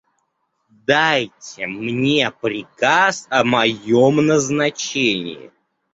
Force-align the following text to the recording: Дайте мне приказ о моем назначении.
Дайте 0.87 1.67
мне 1.67 2.31
приказ 2.31 3.27
о 3.29 3.43
моем 3.43 4.25
назначении. 4.25 5.51